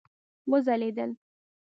[0.49, 1.09] وځلیدل